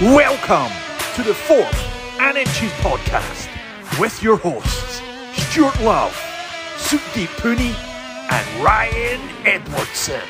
[0.00, 0.72] Welcome
[1.14, 3.48] to the fourth and inches podcast
[4.00, 5.00] with your hosts
[5.50, 6.12] Stuart Love,
[6.78, 7.72] Sudeep Pooney,
[8.28, 10.20] and Ryan Edwardson.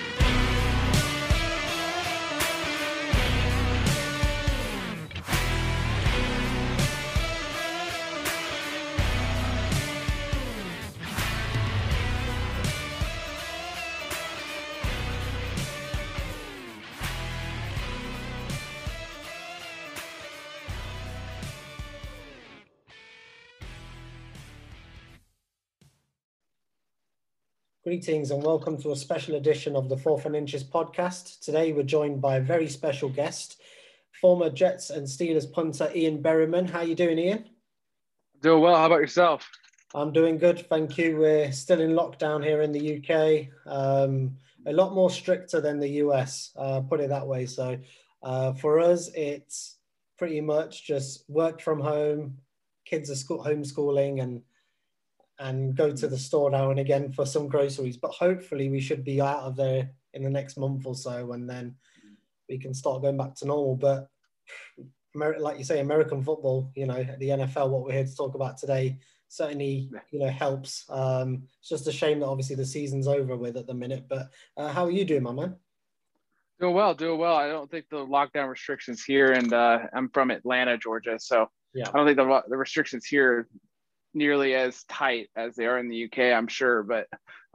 [27.85, 31.41] Greetings and welcome to a special edition of the Fourth and Inches podcast.
[31.41, 33.61] Today we're joined by a very special guest,
[34.23, 36.67] former Jets and Steelers punter Ian Berryman.
[36.67, 37.45] How are you doing, Ian?
[38.41, 38.75] Doing well.
[38.75, 39.47] How about yourself?
[39.95, 41.19] I'm doing good, thank you.
[41.19, 43.49] We're still in lockdown here in the UK.
[43.71, 47.45] Um, a lot more stricter than the US, uh, put it that way.
[47.45, 47.77] So
[48.23, 49.77] uh, for us, it's
[50.17, 52.39] pretty much just work from home,
[52.87, 54.41] kids are school homeschooling, and
[55.39, 57.97] and go to the store now and again for some groceries.
[57.97, 61.49] But hopefully, we should be out of there in the next month or so, and
[61.49, 61.75] then
[62.49, 63.77] we can start going back to normal.
[63.77, 64.09] But
[65.15, 68.59] like you say, American football, you know, the NFL, what we're here to talk about
[68.59, 70.85] today, certainly, you know, helps.
[70.89, 74.07] Um, it's just a shame that obviously the season's over with at the minute.
[74.09, 75.57] But uh, how are you doing, my man?
[76.61, 77.35] Doing well, doing well.
[77.35, 81.89] I don't think the lockdown restrictions here, and uh, I'm from Atlanta, Georgia, so yeah.
[81.89, 83.49] I don't think the, the restrictions here
[84.15, 87.07] nearly as tight as they are in the UK, I'm sure, but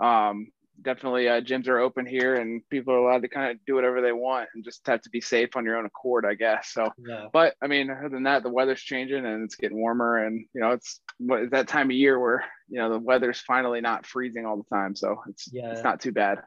[0.03, 0.47] um,
[0.81, 4.01] definitely uh, gyms are open here and people are allowed to kind of do whatever
[4.01, 6.71] they want and just have to be safe on your own accord, I guess.
[6.71, 7.25] So, yeah.
[7.31, 10.61] but I mean, other than that, the weather's changing and it's getting warmer and, you
[10.61, 14.45] know, it's what that time of year where, you know, the weather's finally not freezing
[14.45, 14.95] all the time.
[14.95, 15.71] So it's, yeah.
[15.71, 16.39] it's not too bad.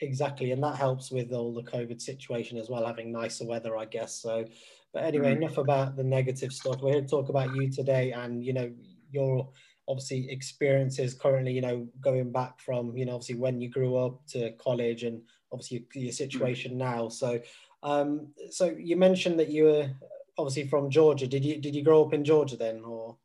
[0.00, 0.52] Exactly.
[0.52, 4.20] And that helps with all the COVID situation as well, having nicer weather, I guess.
[4.20, 4.44] So,
[4.92, 5.42] but anyway, mm-hmm.
[5.42, 6.80] enough about the negative stuff.
[6.80, 8.72] We're here to talk about you today and, you know,
[9.14, 9.48] your
[9.88, 14.26] obviously experiences currently, you know, going back from, you know, obviously when you grew up
[14.26, 17.08] to college and obviously your, situation now.
[17.08, 17.40] So,
[17.82, 19.90] um, so you mentioned that you were
[20.38, 21.26] obviously from Georgia.
[21.26, 23.16] Did you, did you grow up in Georgia then or?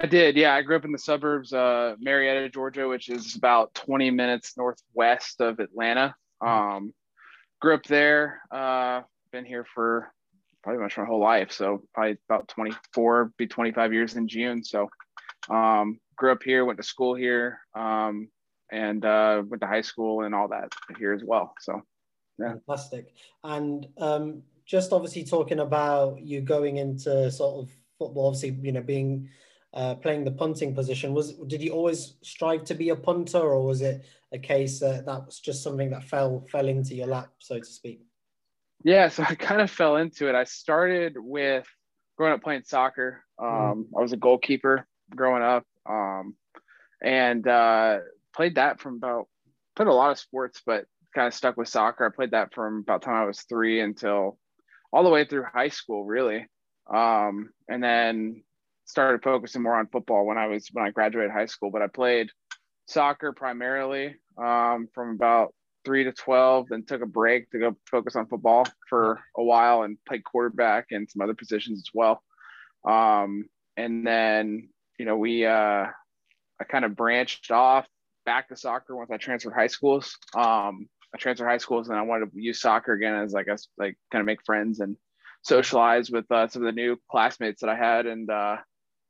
[0.00, 0.36] I did.
[0.36, 0.54] Yeah.
[0.54, 5.40] I grew up in the suburbs, uh, Marietta, Georgia, which is about 20 minutes northwest
[5.40, 6.14] of Atlanta.
[6.40, 6.94] Um,
[7.60, 10.12] grew up there, uh, been here for
[10.68, 11.50] pretty much my whole life.
[11.50, 14.62] So probably about 24, be 25 years in June.
[14.62, 14.90] So
[15.48, 18.28] um, grew up here, went to school here, um,
[18.70, 21.54] and uh, went to high school and all that here as well.
[21.60, 21.80] So
[22.38, 22.52] yeah.
[22.66, 23.14] Fantastic.
[23.42, 28.82] And um, just obviously talking about you going into sort of football, obviously, you know,
[28.82, 29.30] being
[29.72, 33.64] uh, playing the punting position was did you always strive to be a punter or
[33.64, 37.28] was it a case that that was just something that fell fell into your lap
[37.38, 38.07] so to speak
[38.84, 40.34] yeah, so I kind of fell into it.
[40.34, 41.66] I started with
[42.16, 43.24] growing up playing soccer.
[43.38, 43.46] Hmm.
[43.46, 43.86] Um.
[43.96, 46.34] I was a goalkeeper growing up, um,
[47.02, 47.98] and uh,
[48.34, 49.28] played that from about
[49.76, 50.84] played a lot of sports, but
[51.14, 52.06] kind of stuck with soccer.
[52.06, 54.38] I played that from about time I was three until
[54.92, 56.46] all the way through high school, really,
[56.92, 58.42] um, and then
[58.84, 61.70] started focusing more on football when I was when I graduated high school.
[61.70, 62.30] But I played
[62.86, 65.54] soccer primarily um, from about
[65.88, 69.84] three to 12, then took a break to go focus on football for a while
[69.84, 72.22] and played quarterback and some other positions as well.
[72.86, 75.86] Um, and then, you know, we, uh,
[76.60, 77.86] I kind of branched off
[78.26, 80.14] back to soccer once I transferred high schools.
[80.36, 83.66] Um, I transferred high schools and I wanted to use soccer again as like, us,
[83.78, 84.94] like kind of make friends and
[85.40, 88.04] socialize with uh, some of the new classmates that I had.
[88.04, 88.56] And, uh,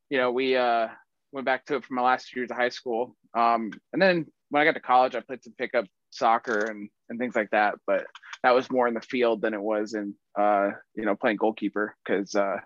[0.09, 0.87] you know, we uh,
[1.33, 3.17] went back to it for my last years of high school.
[3.33, 7.19] Um, and then when I got to college, I played some pickup soccer and and
[7.19, 7.75] things like that.
[7.87, 8.05] But
[8.43, 11.95] that was more in the field than it was in uh, you know playing goalkeeper
[12.03, 12.57] because uh,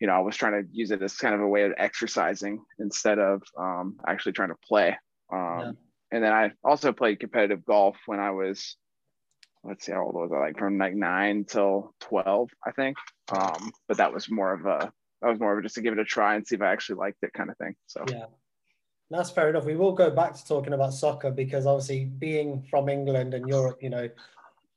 [0.00, 2.64] you know I was trying to use it as kind of a way of exercising
[2.78, 4.96] instead of um, actually trying to play.
[5.32, 5.72] Um, yeah.
[6.12, 8.76] And then I also played competitive golf when I was
[9.64, 12.96] let's see how old was I like from like nine till twelve I think.
[13.32, 14.92] Um, but that was more of a
[15.22, 16.72] that was more of a, just to give it a try and see if I
[16.72, 17.74] actually liked it kind of thing.
[17.86, 18.26] So yeah.
[19.10, 19.64] That's fair enough.
[19.64, 23.78] We will go back to talking about soccer because obviously, being from England and Europe,
[23.80, 24.08] you know,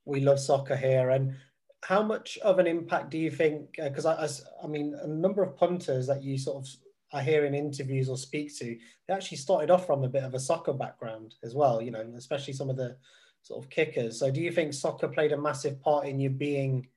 [0.06, 1.10] we love soccer here.
[1.10, 1.36] And
[1.82, 3.76] how much of an impact do you think?
[3.78, 4.28] Because uh,
[4.62, 6.70] I, I, mean, a number of punters that you sort of
[7.12, 8.78] are hear in interviews or speak to,
[9.08, 11.82] they actually started off from a bit of a soccer background as well.
[11.82, 12.98] You know, especially some of the
[13.42, 14.20] sort of kickers.
[14.20, 16.88] So, do you think soccer played a massive part in you being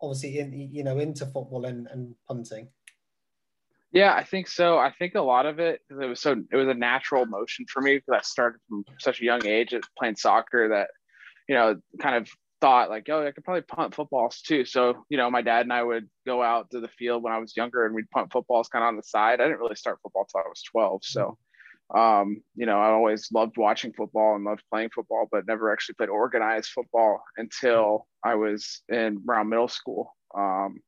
[0.00, 2.68] obviously in you know into football and, and punting?
[3.96, 4.76] Yeah, I think so.
[4.76, 7.64] I think a lot of it because it was so it was a natural motion
[7.66, 10.90] for me because I started from such a young age at playing soccer that
[11.48, 12.28] you know kind of
[12.60, 14.66] thought like, oh, I could probably punt footballs too.
[14.66, 17.38] So, you know, my dad and I would go out to the field when I
[17.38, 19.40] was younger and we'd punt footballs kind of on the side.
[19.40, 21.00] I didn't really start football till I was 12.
[21.02, 21.38] So,
[21.94, 25.94] um, you know, I always loved watching football and loved playing football, but never actually
[25.94, 30.14] played organized football until I was in around middle school.
[30.36, 30.80] Um,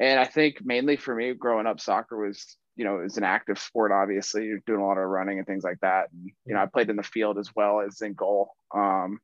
[0.00, 3.24] and I think mainly for me growing up, soccer was, you know, it was an
[3.24, 4.46] active sport, obviously.
[4.46, 6.08] You're doing a lot of running and things like that.
[6.12, 8.52] And, you know, I played in the field as well as in goal.
[8.74, 9.20] Um,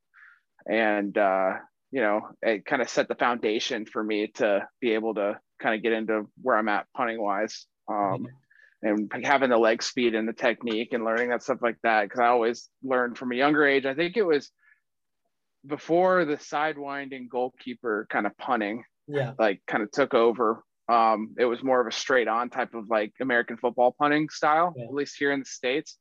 [0.69, 1.55] and uh,
[1.91, 5.75] you know it kind of set the foundation for me to be able to kind
[5.75, 7.67] of get into where I'm at punting wise.
[7.89, 8.29] Um,
[8.81, 12.21] and having the leg speed and the technique and learning that stuff like that because
[12.21, 13.87] I always learned from a younger age.
[13.87, 14.53] I think it was
[15.67, 20.63] before the sidewinding goalkeeper kind of punting, yeah, like kind of took over.
[20.89, 24.75] Um, it was more of a straight on type of like American football punting style,
[24.77, 24.85] yeah.
[24.85, 25.99] at least here in the states.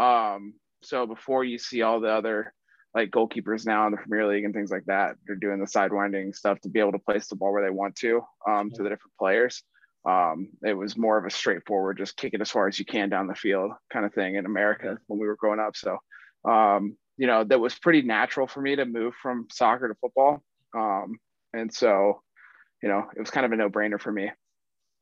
[0.00, 2.54] Um, so before you see all the other
[2.94, 5.16] like goalkeepers now in the Premier League and things like that.
[5.26, 7.96] They're doing the sidewinding stuff to be able to place the ball where they want
[7.96, 9.62] to um, to the different players.
[10.08, 13.10] Um, it was more of a straightforward, just kick it as far as you can
[13.10, 15.76] down the field kind of thing in America when we were growing up.
[15.76, 15.98] So,
[16.44, 20.42] um, you know, that was pretty natural for me to move from soccer to football.
[20.74, 21.18] Um,
[21.52, 22.22] and so,
[22.82, 24.30] you know, it was kind of a no brainer for me.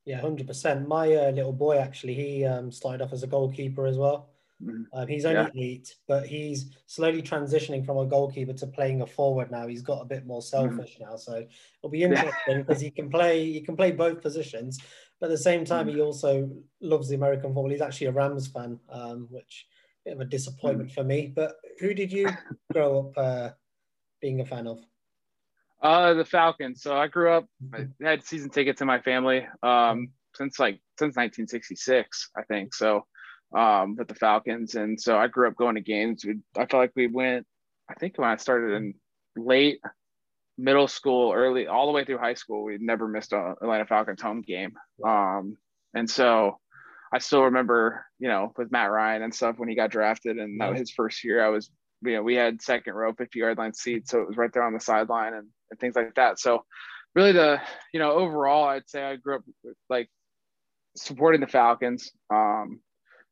[0.04, 0.86] Yeah, 100%.
[0.86, 4.30] My uh, little boy actually, he um, started off as a goalkeeper as well.
[4.62, 4.82] Mm-hmm.
[4.92, 5.64] Um, he's only yeah.
[5.64, 9.68] eight, but he's slowly transitioning from a goalkeeper to playing a forward now.
[9.68, 10.68] He's got a bit more mm-hmm.
[10.68, 11.10] selfish mm-hmm.
[11.10, 11.44] now, so
[11.78, 14.80] it'll be interesting because he can play he can play both positions,
[15.20, 15.96] but at the same time mm-hmm.
[15.96, 17.70] he also loves the American football.
[17.70, 19.66] He's actually a Rams fan, um, which
[20.04, 21.00] bit of a disappointment mm-hmm.
[21.00, 21.32] for me.
[21.34, 22.28] But who did you
[22.72, 23.50] grow up uh,
[24.20, 24.80] being a fan of?
[25.80, 26.82] Uh, the Falcons.
[26.82, 28.04] So I grew up, I mm-hmm.
[28.04, 32.74] had season tickets in my family um, since like since 1966, I think.
[32.74, 33.04] So
[33.56, 34.74] um, with the Falcons.
[34.74, 36.24] And so I grew up going to games.
[36.24, 37.46] We, I felt like we went,
[37.88, 38.94] I think when I started in
[39.36, 39.80] late
[40.56, 44.20] middle school, early, all the way through high school, we never missed a Atlanta Falcons
[44.20, 44.74] home game.
[45.04, 45.56] Um,
[45.94, 46.58] and so
[47.12, 50.60] I still remember, you know, with Matt Ryan and stuff when he got drafted and
[50.60, 51.70] that was his first year, I was,
[52.02, 54.10] you know, we had second row 50 yard line seats.
[54.10, 56.38] So it was right there on the sideline and, and things like that.
[56.38, 56.64] So
[57.14, 57.60] really the,
[57.92, 59.42] you know, overall, I'd say I grew up
[59.88, 60.08] like
[60.96, 62.10] supporting the Falcons.
[62.32, 62.80] Um,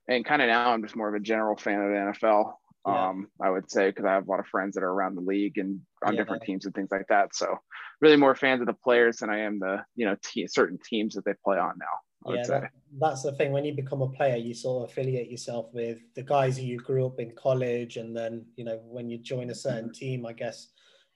[0.09, 2.53] and kind of now I'm just more of a general fan of the NFL.
[2.87, 3.09] Yeah.
[3.09, 5.21] Um, I would say because I have a lot of friends that are around the
[5.21, 6.21] league and on yeah.
[6.21, 7.35] different teams and things like that.
[7.35, 7.59] So
[8.01, 11.15] really more fans of the players than I am the you know te- certain teams
[11.15, 12.31] that they play on now.
[12.31, 13.53] I yeah, that, that's the thing.
[13.53, 17.07] When you become a player, you sort of affiliate yourself with the guys you grew
[17.07, 19.93] up in college, and then you know when you join a certain mm-hmm.
[19.93, 20.69] team, I guess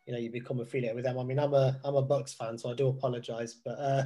[0.07, 1.19] you know you become affiliated with them.
[1.19, 4.05] I mean, I'm a I'm a Bucs fan, so I do apologize, but uh,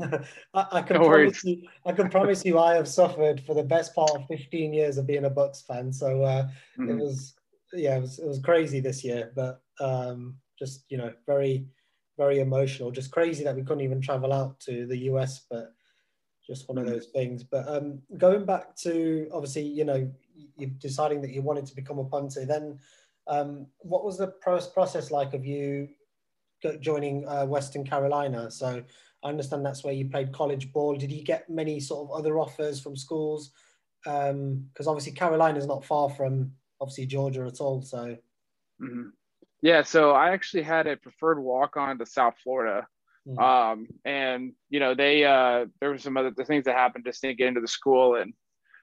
[0.54, 3.62] I, I, can no promise you, I can promise you, I have suffered for the
[3.62, 5.92] best part of 15 years of being a Bucs fan.
[5.92, 6.48] So uh,
[6.78, 6.90] mm-hmm.
[6.90, 7.34] it was
[7.72, 11.66] yeah, it was it was crazy this year, but um, just you know very
[12.16, 12.90] very emotional.
[12.90, 15.72] Just crazy that we couldn't even travel out to the US, but
[16.46, 16.94] just one of mm-hmm.
[16.94, 17.44] those things.
[17.44, 20.10] But um, going back to obviously, you know,
[20.56, 22.78] you deciding that you wanted to become a punter, then
[23.28, 25.88] um, what was the process like of you
[26.80, 28.50] joining uh, Western Carolina?
[28.50, 28.82] So
[29.22, 30.96] I understand that's where you played college ball.
[30.96, 33.52] Did you get many sort of other offers from schools?
[34.04, 37.82] Because um, obviously Carolina is not far from obviously Georgia at all.
[37.82, 38.16] So.
[38.80, 39.08] Mm-hmm.
[39.60, 42.86] Yeah, so I actually had a preferred walk on to South Florida.
[43.26, 43.38] Mm-hmm.
[43.38, 47.20] Um, and you know, they uh there were some other the things that happened just
[47.20, 48.32] didn't get into the school and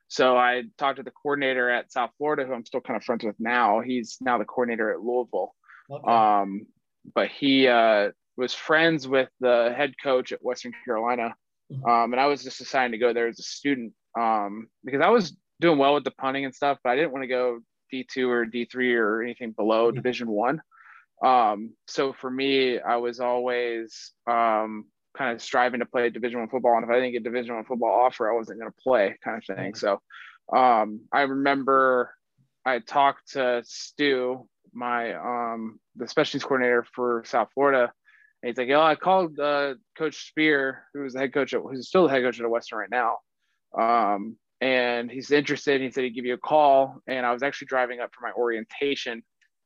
[0.07, 3.23] so I talked to the coordinator at South Florida, who I'm still kind of friends
[3.23, 3.81] with now.
[3.81, 5.53] He's now the coordinator at Louisville.
[5.89, 6.11] Okay.
[6.11, 6.67] Um,
[7.13, 11.35] but he uh, was friends with the head coach at Western Carolina.
[11.71, 11.85] Mm-hmm.
[11.85, 15.09] Um, and I was just deciding to go there as a student um, because I
[15.09, 17.59] was doing well with the punting and stuff, but I didn't want to go
[17.93, 19.95] D2 or D3 or anything below mm-hmm.
[19.95, 20.61] Division One.
[21.23, 24.85] Um, so for me, I was always um,
[25.17, 27.65] kind of striving to play division one football and if i didn't get division one
[27.65, 29.73] football offer i wasn't going to play kind of thing.
[29.75, 29.99] So
[30.55, 32.13] um, i remember
[32.65, 37.91] i talked to stu my um, the special teams coordinator for south florida
[38.43, 41.87] and he's like oh i called uh, coach Speir who's the head coach at, who's
[41.87, 43.17] still the head coach at western right now
[43.79, 47.67] um, and he's interested he said he'd give you a call and i was actually
[47.67, 49.23] driving up for my orientation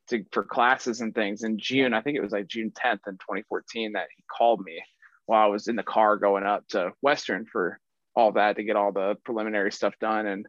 [0.10, 1.94] to, for classes and things in june.
[1.94, 4.82] I think it was like june 10th in 2014 that he called me
[5.30, 7.80] while I was in the car going up to Western for
[8.16, 10.48] all that to get all the preliminary stuff done and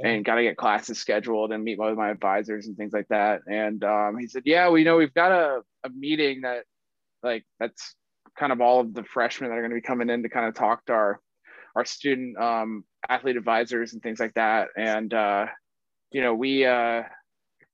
[0.00, 3.40] and got to get classes scheduled and meet with my advisors and things like that.
[3.50, 6.64] And um, he said, "Yeah, we know we've got a, a meeting that
[7.22, 7.94] like that's
[8.38, 10.46] kind of all of the freshmen that are going to be coming in to kind
[10.46, 11.20] of talk to our
[11.74, 14.68] our student um, athlete advisors and things like that.
[14.76, 15.46] And uh,
[16.12, 17.02] you know, we uh,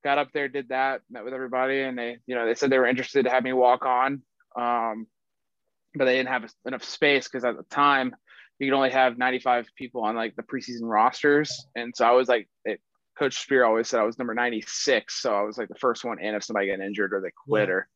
[0.05, 2.79] got up there, did that, met with everybody, and they, you know, they said they
[2.79, 4.21] were interested to have me walk on,
[4.55, 5.07] um,
[5.95, 8.15] but they didn't have enough space because at the time
[8.59, 12.27] you could only have 95 people on like the preseason rosters, and so I was
[12.27, 12.79] like, it,
[13.17, 16.19] Coach Speir always said I was number 96, so I was like the first one
[16.19, 17.75] in if somebody got injured or they quit yeah.
[17.75, 17.87] or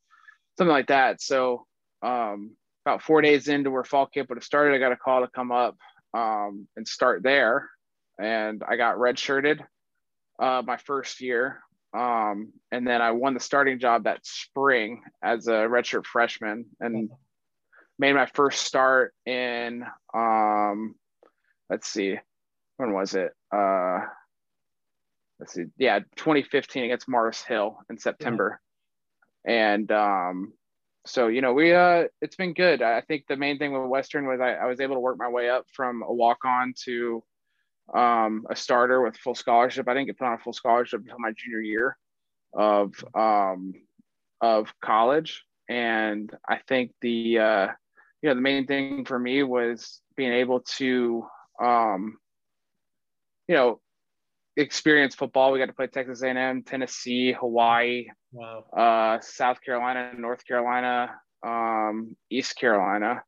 [0.58, 1.22] something like that.
[1.22, 1.66] So
[2.02, 5.22] um, about four days into where fall camp would have started, I got a call
[5.22, 5.78] to come up
[6.14, 7.70] um, and start there,
[8.20, 9.60] and I got redshirted
[10.42, 11.62] uh, my first year.
[11.94, 17.10] Um, and then I won the starting job that spring as a redshirt freshman and
[18.00, 20.96] made my first start in, um,
[21.70, 22.18] let's see,
[22.78, 23.32] when was it?
[23.54, 24.00] Uh,
[25.40, 28.60] let's see, yeah, 2015 against Mars Hill in September.
[29.46, 29.74] Yeah.
[29.76, 30.54] And um,
[31.06, 32.82] so, you know, we, uh, it's been good.
[32.82, 35.30] I think the main thing with Western was I, I was able to work my
[35.30, 37.24] way up from a walk on to
[37.94, 39.88] um, a starter with full scholarship.
[39.88, 41.98] I didn't get put on a full scholarship until my junior year
[42.54, 43.74] of um,
[44.42, 47.68] of college, and I think the uh,
[48.22, 51.26] you know the main thing for me was being able to
[51.62, 52.18] um,
[53.48, 53.80] you know
[54.58, 55.52] experience football.
[55.52, 58.66] We got to play Texas A&M, Tennessee, Hawaii, wow.
[58.76, 63.24] uh, South Carolina, North Carolina, um, East Carolina.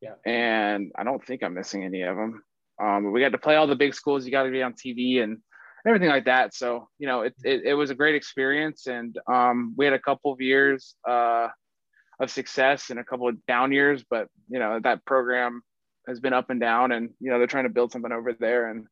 [0.00, 0.14] Yeah.
[0.24, 2.42] And I don't think I'm missing any of them.
[2.80, 4.24] Um, we got to play all the big schools.
[4.24, 5.38] You got to be on TV and
[5.86, 6.54] everything like that.
[6.54, 8.86] So, you know, it, it, it was a great experience.
[8.86, 11.48] And um, we had a couple of years uh,
[12.20, 15.62] of success and a couple of down years, but, you know, that program
[16.08, 18.70] has been up and down and, you know, they're trying to build something over there.
[18.70, 18.86] And,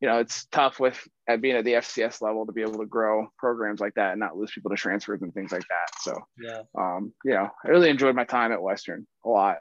[0.00, 2.86] you know, it's tough with at being at the FCS level to be able to
[2.86, 6.00] grow programs like that and not lose people to transfers and things like that.
[6.00, 9.58] So, yeah, um, you know, I really enjoyed my time at Western a lot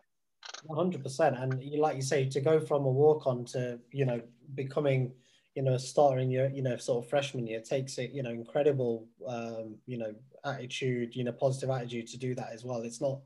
[0.76, 1.38] hundred percent.
[1.38, 4.22] And you, like you say, to go from a walk on to you know
[4.56, 5.12] becoming
[5.58, 9.08] you know starting your you know sort of freshman year takes it you know incredible
[9.28, 10.14] um, you know
[10.46, 12.84] attitude, you know positive attitude to do that as well.
[12.84, 13.22] It's not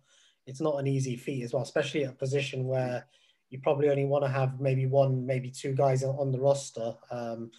[0.47, 3.05] it's not an easy feat as well, especially at a position where
[3.49, 6.95] you probably only want to have maybe one, maybe two guys on the roster.
[7.11, 7.51] Um,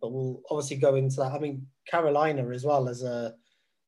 [0.00, 1.32] but we'll obviously go into that.
[1.32, 3.34] I mean, Carolina as well as a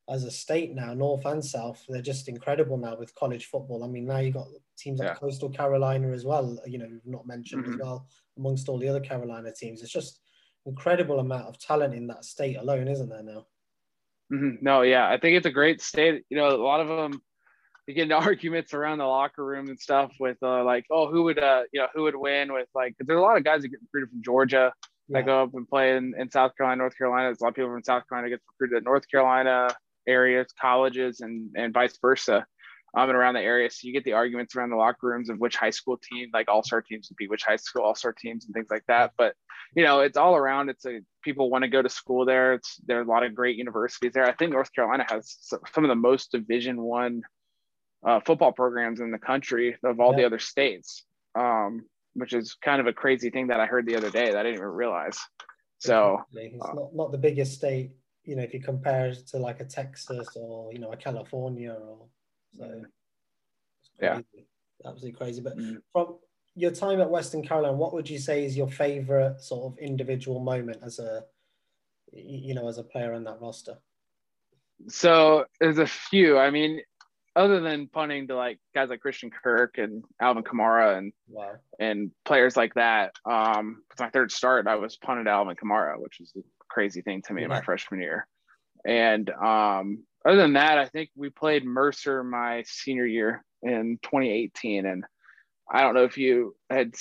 [0.09, 3.85] as a state now, North and South, they're just incredible now with college football.
[3.85, 4.47] I mean, now you've got
[4.79, 5.15] teams like yeah.
[5.15, 6.59] Coastal Carolina as well.
[6.67, 7.75] You know, we've not mentioned mm-hmm.
[7.75, 8.07] as well
[8.39, 9.83] amongst all the other Carolina teams.
[9.83, 10.21] It's just
[10.65, 13.47] incredible amount of talent in that state alone, isn't there now?
[14.33, 14.57] Mm-hmm.
[14.63, 16.25] No, yeah, I think it's a great state.
[16.31, 17.21] You know, a lot of them
[17.87, 21.25] you get into arguments around the locker room and stuff with uh, like, oh, who
[21.25, 23.63] would uh, you know, who would win with like, cause there's a lot of guys
[23.63, 24.73] that get recruited from Georgia
[25.09, 25.19] yeah.
[25.19, 27.29] that go up and play in, in South Carolina, North Carolina.
[27.29, 29.69] There's a lot of people from South Carolina get recruited at North Carolina,
[30.09, 32.47] areas, colleges, and and vice versa,
[32.97, 33.71] um, and around the area.
[33.71, 36.49] So you get the arguments around the locker rooms of which high school team, like
[36.49, 39.13] all star teams, would be which high school all star teams and things like that.
[39.17, 39.35] But
[39.77, 40.71] you know, it's all around.
[40.71, 42.55] It's a people want to go to school there.
[42.55, 44.25] It's there are a lot of great universities there.
[44.25, 45.37] I think North Carolina has
[45.73, 47.23] some of the most Division One
[48.07, 50.19] uh, football programs in the country of all yeah.
[50.19, 51.05] the other states.
[51.35, 51.85] Um,
[52.15, 54.43] which is kind of a crazy thing that I heard the other day that I
[54.43, 55.19] didn't even realize.
[55.79, 57.93] So it's not, not the biggest state
[58.29, 61.73] you know, if you compare it to like a Texas or you know a California
[61.73, 62.07] or
[62.59, 62.83] so.
[64.01, 64.21] Yeah,
[64.85, 65.41] absolutely crazy.
[65.41, 65.79] But mm.
[65.93, 66.19] from
[66.55, 70.41] your time at Western Carolina, what would you say is your favorite sort of individual
[70.41, 71.25] moment as a
[72.13, 73.79] you know as a player in that roster?
[74.89, 76.37] So there's a few.
[76.39, 76.83] I mean,
[77.35, 81.53] other than punting to like guys like Christian Kirk and Alvin Kamara and wow.
[81.81, 83.13] and players like that.
[83.25, 86.35] Um, my third start, I was punted to Alvin Kamara, which is
[86.69, 87.47] crazy thing to me yeah.
[87.47, 88.27] in my freshman year.
[88.85, 94.87] And um, other than that, I think we played Mercer my senior year in 2018.
[94.87, 95.05] And
[95.71, 96.95] I don't know if you had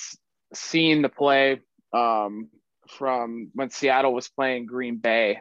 [0.54, 1.62] seen the play
[1.94, 2.50] um,
[2.98, 5.40] from when Seattle was playing Green Bay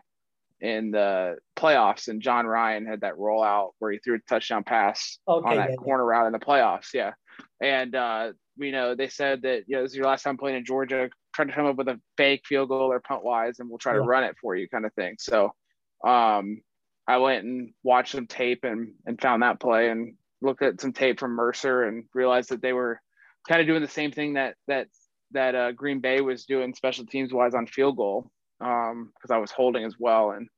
[0.61, 5.19] in the playoffs, and Jon Ryan had that rollout where he threw a touchdown pass
[5.29, 6.19] okay, on that yeah, corner yeah.
[6.19, 6.95] route in the playoffs.
[6.95, 7.13] Yeah.
[7.61, 10.57] And, uh, you know, they said that, you know, this is your last time playing
[10.57, 13.69] in Georgia try to come up with a fake field goal or punt wise, and
[13.69, 14.01] we'll try yeah.
[14.01, 15.17] to run it for you, kind of thing.
[15.19, 15.53] So,
[16.05, 16.63] um,
[17.07, 20.93] I went and watched some tape and and found that play and looked at some
[20.93, 23.01] tape from Mercer and realized that they were
[23.49, 24.89] kind of doing the same thing that that
[25.33, 29.39] that uh, Green Bay was doing special teams wise on field goal because um, I
[29.39, 30.49] was holding as well and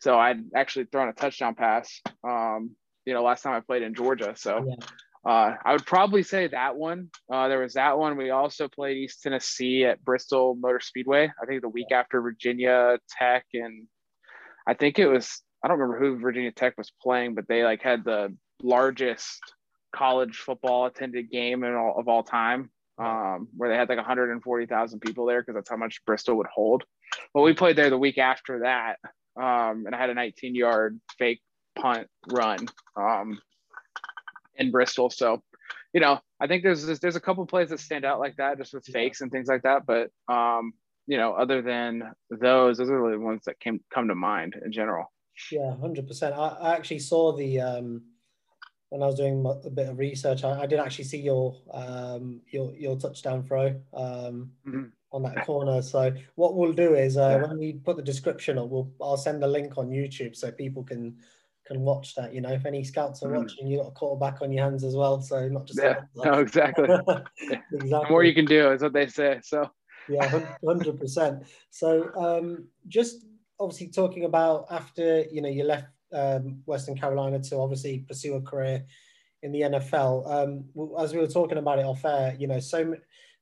[0.00, 2.74] so I'd actually thrown a touchdown pass um,
[3.04, 4.86] you know last time I played in Georgia so yeah.
[5.26, 7.08] Uh, I would probably say that one.
[7.32, 8.16] Uh, there was that one.
[8.16, 11.32] We also played East Tennessee at Bristol Motor Speedway.
[11.42, 13.86] I think the week after Virginia Tech, and
[14.66, 17.82] I think it was I don't remember who Virginia Tech was playing, but they like
[17.82, 19.40] had the largest
[19.96, 25.00] college football attended game in all, of all time, um, where they had like 140,000
[25.00, 26.84] people there because that's how much Bristol would hold.
[27.32, 28.96] But we played there the week after that,
[29.40, 31.40] um, and I had a 19 yard fake
[31.76, 33.40] punt run um,
[34.56, 35.10] in Bristol.
[35.10, 35.42] So,
[35.92, 38.74] you know, I think there's there's a couple plays that stand out like that, just
[38.74, 39.86] with fakes and things like that.
[39.86, 40.72] But um,
[41.06, 44.54] you know, other than those, those are really the ones that came come to mind
[44.64, 45.12] in general.
[45.50, 46.34] Yeah, hundred percent.
[46.34, 48.02] I, I actually saw the um,
[48.90, 50.44] when I was doing a bit of research.
[50.44, 54.84] I, I did actually see your um, your your touchdown throw um, mm-hmm.
[55.12, 55.82] on that corner.
[55.82, 57.48] So what we'll do is uh, yeah.
[57.48, 60.84] when we put the description up, we'll I'll send the link on YouTube so people
[60.84, 61.16] can
[61.66, 62.34] can watch that.
[62.34, 63.38] You know, if any scouts are mm.
[63.38, 65.20] watching, you got a quarterback on your hands as well.
[65.20, 66.84] So not just yeah, no, exactly.
[67.40, 67.78] exactly.
[67.78, 69.40] The more you can do is what they say.
[69.42, 69.70] So
[70.08, 71.44] yeah, hundred percent.
[71.70, 73.26] So um, just
[73.58, 78.42] obviously talking about after you know you left um, Western Carolina to obviously pursue a
[78.42, 78.84] career
[79.42, 80.30] in the NFL.
[80.30, 80.64] Um,
[80.98, 82.94] as we were talking about it off air, you know, so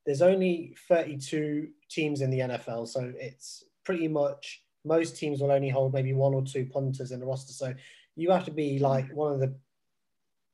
[0.04, 5.68] there's only 32 teams in the NFL, so it's pretty much most teams will only
[5.68, 7.52] hold maybe one or two punters in the roster.
[7.52, 7.72] So
[8.16, 9.54] you have to be like one of the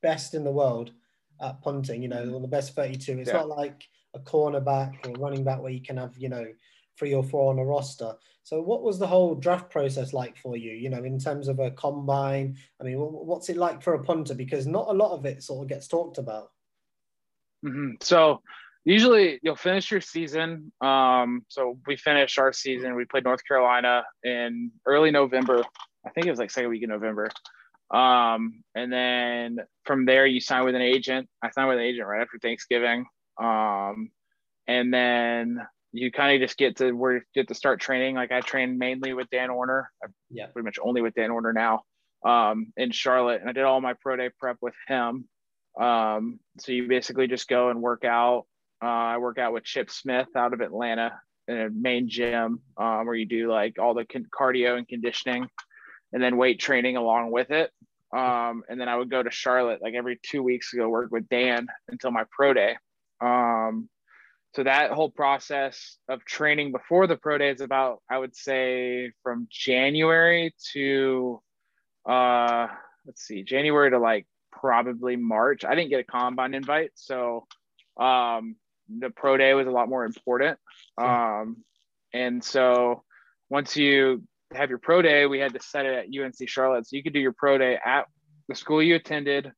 [0.01, 0.91] best in the world
[1.41, 2.01] at punting.
[2.01, 3.19] You know, one of the best 32.
[3.19, 3.37] It's yeah.
[3.37, 6.45] not like a cornerback or running back where you can have you know
[6.97, 8.13] three or four on a roster.
[8.43, 10.71] So, what was the whole draft process like for you?
[10.71, 12.57] You know, in terms of a combine.
[12.79, 14.33] I mean, what's it like for a punter?
[14.33, 16.51] Because not a lot of it sort of gets talked about.
[17.65, 17.95] Mm-hmm.
[18.01, 18.41] So,
[18.85, 20.71] usually you'll finish your season.
[20.81, 22.95] Um, so we finished our season.
[22.95, 25.63] We played North Carolina in early November.
[26.05, 27.29] I think it was like second week in November.
[27.91, 31.27] Um, and then from there, you sign with an agent.
[31.43, 33.05] I signed with an agent right after Thanksgiving.
[33.41, 34.11] Um,
[34.67, 35.59] and then
[35.91, 38.15] you kind of just get to where you get to start training.
[38.15, 39.85] Like I trained mainly with Dan Orner.
[40.29, 41.81] Yeah, pretty much only with Dan Orner now.
[42.23, 45.27] Um, in Charlotte, and I did all my pro day prep with him.
[45.79, 48.45] Um, so you basically just go and work out.
[48.83, 51.13] Uh, I work out with Chip Smith out of Atlanta
[51.47, 55.47] in a main gym um, where you do like all the con- cardio and conditioning,
[56.13, 57.71] and then weight training along with it.
[58.15, 61.11] Um, and then I would go to Charlotte like every two weeks to go work
[61.11, 62.75] with Dan until my pro day.
[63.21, 63.89] Um,
[64.55, 69.11] so that whole process of training before the pro day is about i would say
[69.23, 71.41] from january to
[72.07, 72.67] uh
[73.05, 77.47] let's see january to like probably march i didn't get a combine invite so
[77.99, 78.55] um
[78.99, 80.57] the pro day was a lot more important
[80.97, 81.57] um
[82.13, 83.03] and so
[83.49, 86.95] once you have your pro day we had to set it at unc charlotte so
[86.95, 88.05] you could do your pro day at
[88.47, 89.51] the school you attended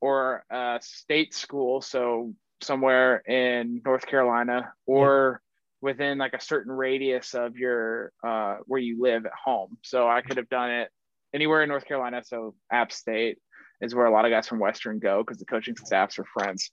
[0.00, 5.40] or a state school so somewhere in North Carolina or
[5.82, 5.88] yeah.
[5.88, 9.78] within like a certain radius of your uh, where you live at home.
[9.82, 10.90] So I could have done it
[11.34, 12.22] anywhere in North Carolina.
[12.24, 13.38] So App State
[13.80, 16.70] is where a lot of guys from Western go because the coaching staffs are friends.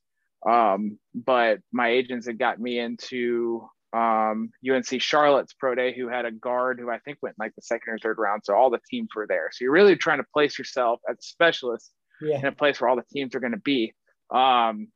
[0.47, 6.25] Um, but my agents had got me into um, UNC Charlotte's pro day, who had
[6.25, 8.41] a guard who I think went like the second or third round.
[8.43, 9.49] So all the teams were there.
[9.51, 12.39] So you're really trying to place yourself as a specialist yeah.
[12.39, 13.93] in a place where all the teams are going to be.
[14.29, 14.89] Um,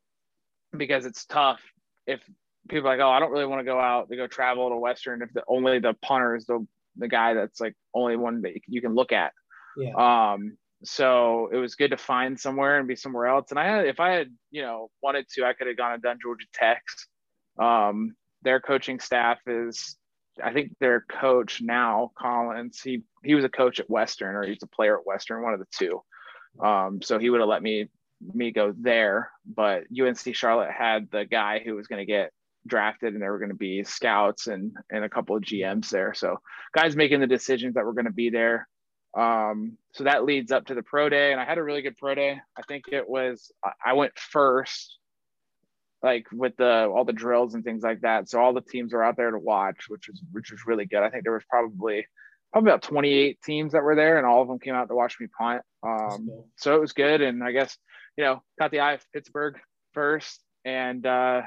[0.76, 1.62] because it's tough
[2.08, 2.22] if
[2.70, 4.78] people are like, oh, I don't really want to go out to go travel to
[4.78, 6.66] Western if the only the punter is the
[6.98, 9.32] the guy that's like only one that you can look at.
[9.78, 9.94] Yeah.
[10.34, 10.58] Um.
[10.84, 13.52] So it was good to find somewhere and be somewhere else.
[13.52, 16.02] And I had, if I had, you know, wanted to, I could have gone and
[16.02, 16.82] done Georgia Tech.
[17.60, 19.98] Um, their coaching staff is,
[20.44, 22.82] I think their coach now, Collins.
[22.82, 25.60] He he was a coach at Western or he's a player at Western, one of
[25.60, 26.02] the two.
[26.60, 27.90] Um, so he would have let me
[28.34, 32.32] me go there, but UNC Charlotte had the guy who was going to get
[32.68, 36.14] drafted and there were going to be scouts and and a couple of GMs there.
[36.14, 36.40] So
[36.74, 38.68] guys making the decisions that were going to be there.
[39.18, 41.98] Um, so that leads up to the pro day, and I had a really good
[41.98, 42.40] pro day.
[42.58, 43.52] I think it was
[43.84, 45.00] I went first,
[46.04, 48.30] like with the all the drills and things like that.
[48.30, 51.04] So all the teams were out there to watch, which was which was really good.
[51.04, 52.08] I think there was probably
[52.52, 55.18] probably about 28 teams that were there, and all of them came out to watch
[55.20, 55.62] me punt.
[55.84, 56.48] Um, cool.
[56.58, 57.78] So it was good, and I guess
[58.18, 59.60] you know, caught the eye of Pittsburgh
[59.94, 61.42] first, and uh,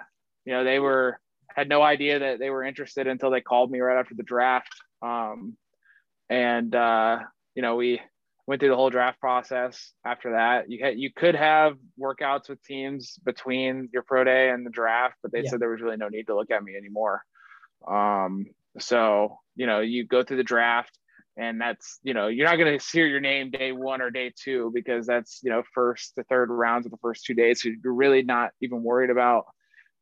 [0.44, 3.80] you know they were had no idea that they were interested until they called me
[3.80, 4.74] right after the draft.
[5.02, 5.56] Um,
[6.30, 7.20] and uh,
[7.54, 8.00] you know we
[8.46, 10.70] went through the whole draft process after that.
[10.70, 15.16] You had you could have workouts with teams between your pro day and the draft,
[15.22, 15.50] but they yeah.
[15.50, 17.22] said there was really no need to look at me anymore.
[17.88, 18.46] Um,
[18.78, 20.98] so you know you go through the draft
[21.36, 24.32] and that's you know you're not going to hear your name day one or day
[24.36, 27.70] two because that's you know first to third rounds of the first two days so
[27.82, 29.44] you're really not even worried about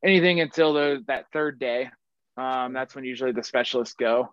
[0.05, 1.89] anything until the, that third day
[2.37, 4.33] um, that's when usually the specialists go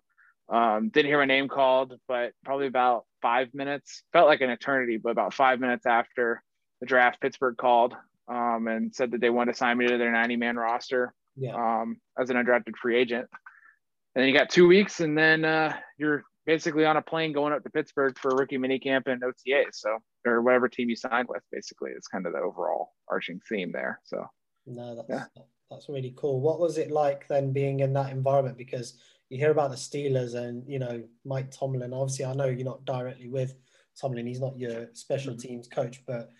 [0.50, 4.96] um, didn't hear my name called but probably about five minutes felt like an eternity
[4.96, 6.42] but about five minutes after
[6.80, 7.94] the draft pittsburgh called
[8.28, 11.54] um, and said that they wanted to sign me to their 90 man roster yeah.
[11.54, 13.28] Um, as an undrafted free agent
[14.14, 17.52] and then you got two weeks and then uh, you're basically on a plane going
[17.52, 19.66] up to Pittsburgh for a rookie minicamp and OTA.
[19.72, 23.70] So, or whatever team you signed with, basically, it's kind of the overall arching theme
[23.72, 24.00] there.
[24.04, 24.26] So,
[24.66, 25.42] no, that's yeah.
[25.70, 26.40] that's really cool.
[26.40, 28.56] What was it like then being in that environment?
[28.56, 28.98] Because
[29.30, 31.94] you hear about the Steelers and you know Mike Tomlin.
[31.94, 33.54] Obviously, I know you're not directly with
[33.98, 35.48] Tomlin; he's not your special mm-hmm.
[35.48, 36.30] teams coach, but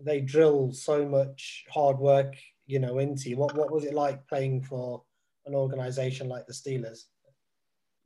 [0.00, 3.36] they drill so much hard work, you know, into you.
[3.36, 5.02] What what was it like playing for
[5.46, 7.04] an organization like the Steelers?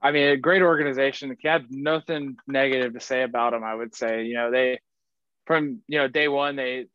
[0.01, 1.37] I mean, a great organization.
[1.45, 3.65] I have nothing negative to say about them.
[3.65, 4.79] I would say, you know, they
[5.47, 6.87] from you know day one they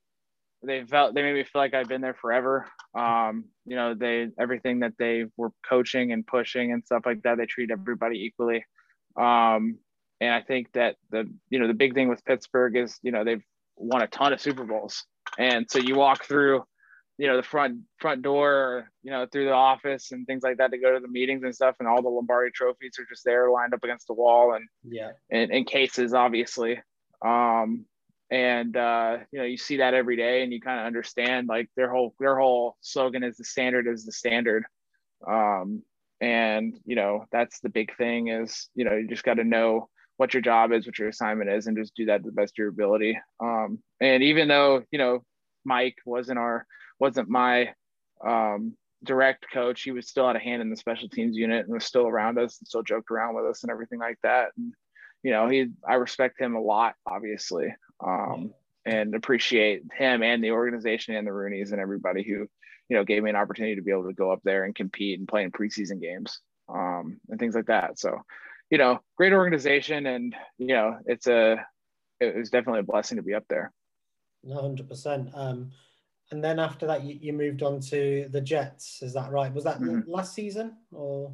[0.65, 2.67] they felt they made me feel like I've been there forever.
[2.97, 7.38] Um, you know, they everything that they were coaching and pushing and stuff like that,
[7.38, 8.65] they treat everybody equally.
[9.17, 9.78] Um,
[10.21, 13.23] and I think that the you know the big thing with Pittsburgh is you know
[13.23, 13.43] they've
[13.76, 15.06] won a ton of Super Bowls,
[15.38, 16.63] and so you walk through
[17.17, 20.71] you know the front front door you know through the office and things like that
[20.71, 23.52] to go to the meetings and stuff and all the lombardi trophies are just there
[23.52, 26.82] lined up against the wall and yeah in, in cases obviously
[27.23, 27.86] um
[28.34, 31.69] and uh you know you see that every day and you kind of understand like
[31.76, 34.65] their whole their whole slogan is the standard is the standard.
[35.28, 35.84] Um
[36.19, 39.88] and you know that's the big thing is you know you just got to know
[40.17, 42.54] what your job is what your assignment is and just do that to the best
[42.54, 43.19] of your ability.
[43.39, 45.24] Um and even though you know
[45.63, 46.65] mike wasn't our
[47.00, 47.74] wasn't my
[48.26, 51.74] um, direct coach, he was still had a hand in the special teams unit and
[51.74, 54.50] was still around us and still joked around with us and everything like that.
[54.58, 54.74] And
[55.22, 57.74] you know, he I respect him a lot, obviously,
[58.06, 58.54] um,
[58.86, 62.48] and appreciate him and the organization and the Rooneys and everybody who
[62.89, 65.20] you know gave me an opportunity to be able to go up there and compete
[65.20, 66.39] and play in preseason games
[66.70, 68.00] um, and things like that.
[68.00, 68.20] So,
[68.70, 71.66] you know, great organization, and you know, it's a
[72.20, 73.72] it was definitely a blessing to be up there.
[74.42, 75.30] One hundred percent.
[75.34, 75.72] Um,
[76.32, 79.02] and then after that, you, you moved on to the Jets.
[79.02, 79.54] Is that right?
[79.54, 80.10] Was that mm-hmm.
[80.10, 81.34] last season or?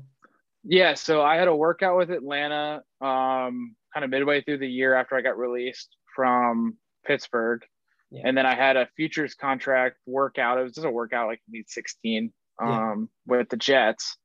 [0.64, 4.94] Yeah, so I had a workout with Atlanta um, kind of midway through the year
[4.94, 7.64] after I got released from Pittsburgh.
[8.12, 8.24] Yeah.
[8.26, 10.58] And then I had a futures contract workout.
[10.58, 12.96] It was just a workout like need 16 um, yeah.
[13.26, 14.18] with the Jets.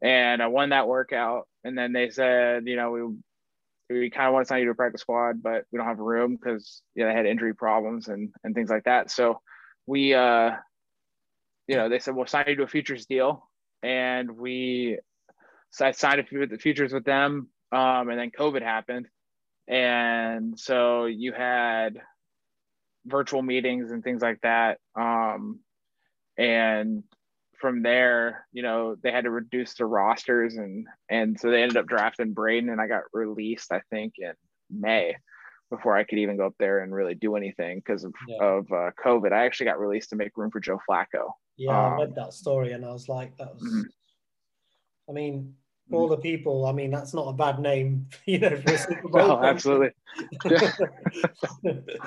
[0.00, 1.48] And I won that workout.
[1.64, 4.70] And then they said, you know, we we kind of want to sign you to
[4.70, 8.06] a practice squad, but we don't have room because you know, they had injury problems
[8.06, 9.10] and, and things like that.
[9.10, 9.40] So
[9.90, 10.52] we uh
[11.66, 13.48] you know they said we'll sign you to a futures deal
[13.82, 14.98] and we
[15.70, 19.06] so I signed a few the futures with them um and then covid happened
[19.70, 22.00] and so you had
[23.06, 25.60] virtual meetings and things like that um
[26.36, 27.02] and
[27.58, 31.78] from there you know they had to reduce the rosters and and so they ended
[31.78, 34.32] up drafting braden and i got released i think in
[34.70, 35.14] may
[35.70, 38.44] before I could even go up there and really do anything because of, yeah.
[38.44, 39.32] of uh, COVID.
[39.32, 41.30] I actually got released to make room for Joe Flacco.
[41.56, 43.82] Yeah, um, I read that story and I was like, that was, mm-hmm.
[45.08, 45.54] I mean,
[45.92, 49.08] all the people, I mean, that's not a bad name, you know, for a Super
[49.12, 49.28] Bowl.
[49.28, 49.90] no, absolutely.
[51.64, 51.98] it's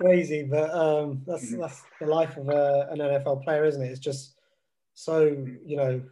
[0.00, 1.60] crazy, but um, that's mm-hmm.
[1.60, 3.90] that's the life of a, an NFL player, isn't it?
[3.90, 4.34] It's just
[4.94, 6.02] so, you know,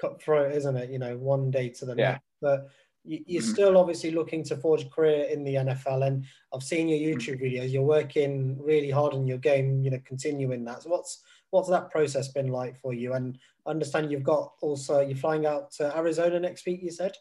[0.00, 0.90] cutthroat, isn't it?
[0.90, 2.12] You know, one day to the yeah.
[2.12, 2.24] next.
[2.40, 2.68] But
[3.04, 3.52] you're mm-hmm.
[3.52, 7.18] still obviously looking to forge a career in the NFL, and I've seen your mm-hmm.
[7.18, 7.72] YouTube videos.
[7.72, 10.82] You're working really hard on your game, you know, continuing that.
[10.82, 13.14] So what's what's that process been like for you?
[13.14, 16.80] And I understand you've got also you're flying out to Arizona next week.
[16.82, 17.12] You said.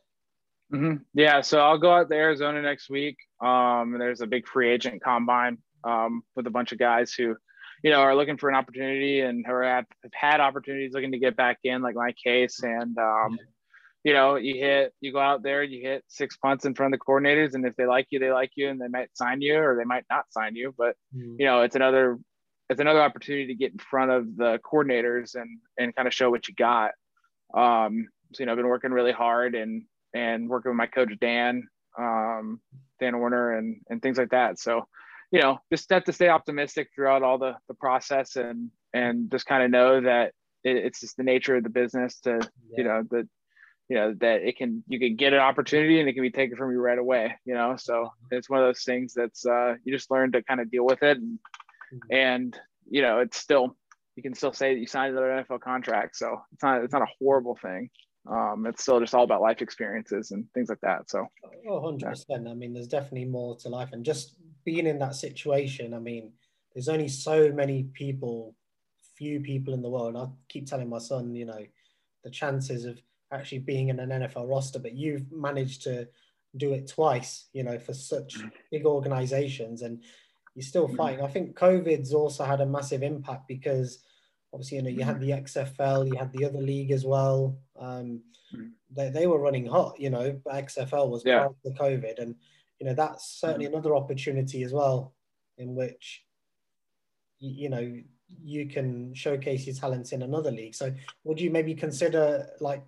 [0.73, 1.03] Mm-hmm.
[1.13, 3.17] Yeah, so I'll go out to Arizona next week.
[3.39, 7.35] Um, there's a big free agent combine um, with a bunch of guys who,
[7.83, 11.35] you know, are looking for an opportunity and who have had opportunities looking to get
[11.35, 12.63] back in, like my case.
[12.63, 13.37] And um,
[14.03, 16.99] you know, you hit, you go out there, you hit six punts in front of
[16.99, 19.57] the coordinators, and if they like you, they like you, and they might sign you
[19.57, 20.73] or they might not sign you.
[20.75, 21.35] But mm.
[21.37, 22.17] you know, it's another,
[22.69, 26.29] it's another opportunity to get in front of the coordinators and and kind of show
[26.29, 26.91] what you got.
[27.53, 31.11] Um, so you know, I've been working really hard and and working with my coach
[31.19, 32.59] Dan, um,
[32.99, 34.59] Dan Werner, and and things like that.
[34.59, 34.87] So,
[35.31, 39.45] you know, just have to stay optimistic throughout all the the process and and just
[39.45, 42.77] kind of know that it, it's just the nature of the business to yeah.
[42.77, 43.27] you know that
[43.89, 46.57] you know that it can you can get an opportunity and it can be taken
[46.57, 49.93] from you right away you know so it's one of those things that's uh you
[49.93, 51.37] just learn to kind of deal with it and.
[52.11, 52.57] And
[52.89, 53.75] you know it's still
[54.15, 57.01] you can still say that you signed another NFL contract so it's not it's not
[57.01, 57.89] a horrible thing
[58.29, 61.25] um it's still just all about life experiences and things like that so
[61.69, 62.37] oh 100% yeah.
[62.49, 66.31] i mean there's definitely more to life and just being in that situation i mean
[66.73, 68.55] there's only so many people
[69.15, 71.63] few people in the world i keep telling my son you know
[72.23, 72.99] the chances of
[73.31, 76.07] actually being in an NFL roster, but you've managed to
[76.57, 78.51] do it twice, you know, for such mm.
[78.71, 80.03] big organizations and
[80.55, 80.97] you're still mm.
[80.97, 81.23] fighting.
[81.23, 83.99] I think COVID's also had a massive impact because
[84.55, 87.57] Obviously, you know, you had the XFL, you had the other league as well.
[87.77, 88.21] Um,
[88.55, 88.71] mm.
[88.89, 91.39] they, they were running hot, you know, XFL was yeah.
[91.39, 92.21] prior to COVID.
[92.21, 92.35] And,
[92.79, 95.13] you know, that's certainly another opportunity as well
[95.57, 96.23] in which,
[97.39, 97.97] you, you know,
[98.41, 100.75] you can showcase your talents in another league.
[100.75, 100.93] So
[101.25, 102.85] would you maybe consider like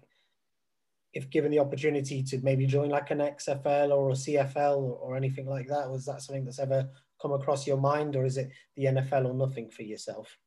[1.11, 5.49] if given the opportunity to maybe join like an XFL or a CFL or anything
[5.49, 5.91] like that?
[5.91, 6.87] Was that something that's ever
[7.21, 10.37] come across your mind or is it the NFL or nothing for yourself?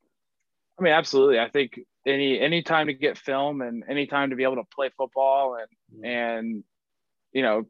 [0.79, 1.39] I mean, absolutely.
[1.39, 4.65] I think any any time to get film and any time to be able to
[4.75, 6.39] play football and mm.
[6.39, 6.65] and
[7.33, 7.65] you know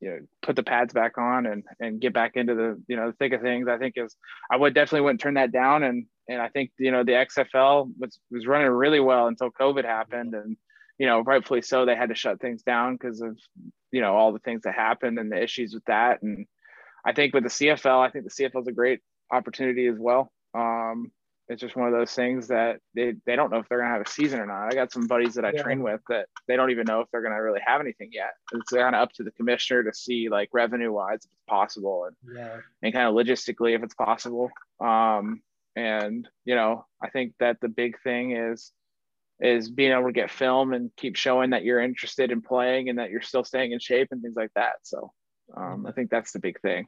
[0.00, 3.10] you know put the pads back on and and get back into the you know
[3.10, 4.14] the thick of things i think is
[4.50, 7.90] i would definitely wouldn't turn that down and and i think you know the xfl
[7.98, 10.56] was was running really well until covid happened and
[10.98, 13.36] you know rightfully so they had to shut things down because of
[13.90, 16.46] you know all the things that happened and the issues with that and
[17.04, 20.30] i think with the cfl i think the cfl is a great opportunity as well
[20.54, 21.10] um
[21.48, 23.96] it's just one of those things that they, they don't know if they're going to
[23.96, 24.66] have a season or not.
[24.66, 25.62] I got some buddies that I yeah.
[25.62, 28.32] train with that they don't even know if they're going to really have anything yet.
[28.52, 32.04] It's kind of up to the commissioner to see like revenue wise if it's possible
[32.04, 32.58] and, yeah.
[32.82, 34.50] and kind of logistically if it's possible.
[34.78, 35.40] Um,
[35.74, 38.70] and, you know, I think that the big thing is,
[39.40, 42.98] is being able to get film and keep showing that you're interested in playing and
[42.98, 44.74] that you're still staying in shape and things like that.
[44.82, 45.12] So
[45.56, 46.86] um, I think that's the big thing.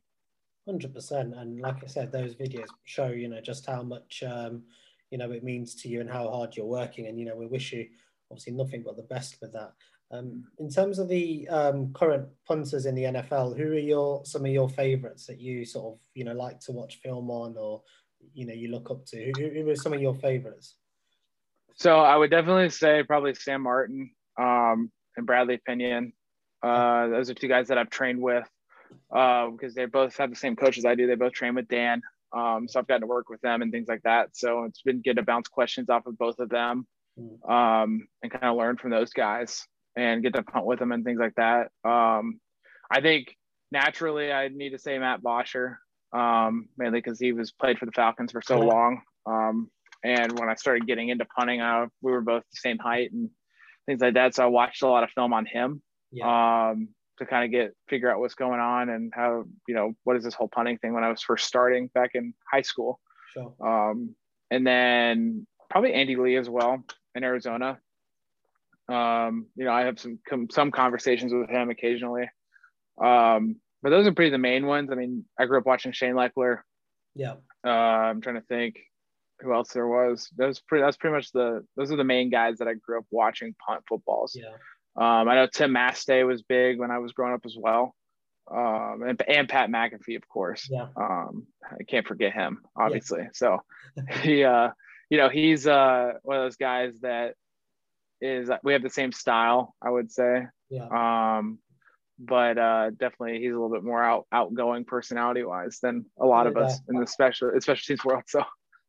[0.67, 4.63] Hundred percent, and like I said, those videos show you know just how much um,
[5.11, 7.47] you know it means to you and how hard you're working, and you know we
[7.47, 7.87] wish you
[8.31, 9.73] obviously nothing but the best with that.
[10.13, 14.45] Um, in terms of the um, current punters in the NFL, who are your some
[14.45, 17.83] of your favourites that you sort of you know like to watch film on, or
[18.35, 19.33] you know you look up to?
[19.37, 20.77] Who, who are some of your favourites?
[21.77, 26.13] So I would definitely say probably Sam Martin um, and Bradley Pinion.
[26.63, 28.49] Uh, those are two guys that I've trained with
[29.15, 31.07] uh, because they both have the same coach as I do.
[31.07, 32.03] They both train with Dan.
[32.33, 34.37] Um, so I've gotten to work with them and things like that.
[34.37, 36.87] So it's been good to bounce questions off of both of them
[37.49, 41.05] um, and kind of learn from those guys and get to punt with them and
[41.05, 41.71] things like that.
[41.85, 42.41] Um,
[42.91, 43.37] I think
[43.73, 45.81] naturally I need to say Matt Bosher,
[46.13, 49.03] um, mainly because he was played for the Falcons for so long.
[49.27, 49.71] Um,
[50.05, 53.31] and when I started getting into punting, uh, we were both the same height and
[53.87, 54.35] things like that.
[54.35, 55.83] So I watched a lot of film on him.
[56.13, 56.71] Yeah.
[56.71, 60.17] Um, to kind of get figure out what's going on and how you know what
[60.17, 62.99] is this whole punting thing when I was first starting back in high school.
[63.35, 63.55] Sure.
[63.61, 64.15] Um,
[64.51, 66.83] and then probably Andy Lee as well
[67.15, 67.79] in Arizona.
[68.89, 70.19] Um, you know, I have some
[70.51, 72.29] some conversations with him occasionally.
[73.03, 74.91] Um, but those are pretty the main ones.
[74.91, 76.59] I mean, I grew up watching Shane Lechler.
[77.15, 77.35] Yeah.
[77.65, 78.77] Uh, I'm trying to think
[79.41, 80.29] who else there was.
[80.37, 80.83] That was pretty.
[80.83, 81.65] That's pretty much the.
[81.77, 84.35] Those are the main guys that I grew up watching punt footballs.
[84.35, 84.51] Yeah.
[84.97, 87.95] Um, I know Tim Masthay was big when I was growing up as well.
[88.51, 90.69] Um, and, and Pat McAfee, of course.
[90.71, 90.89] Yeah.
[90.97, 93.23] Um, I can't forget him, obviously.
[93.23, 93.29] Yeah.
[93.33, 93.59] So
[94.23, 94.71] he, uh,
[95.09, 97.35] you know, he's uh, one of those guys that
[98.21, 100.47] is, we have the same style, I would say.
[100.69, 101.39] Yeah.
[101.39, 101.59] Um,
[102.19, 106.47] but uh, definitely he's a little bit more out, outgoing personality wise than a lot
[106.47, 108.25] of us in the special, especially teams world.
[108.27, 108.45] So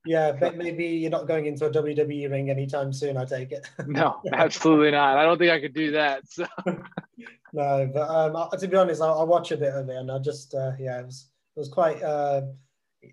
[0.05, 3.17] yeah, but maybe you're not going into a WWE ring anytime soon.
[3.17, 3.67] I take it.
[3.87, 5.17] no, absolutely not.
[5.17, 6.23] I don't think I could do that.
[6.27, 6.45] So.
[7.53, 10.17] no, but um, to be honest, I, I watch a bit of it, and I
[10.19, 12.01] just uh, yeah, it was it was quite.
[12.01, 12.43] Uh,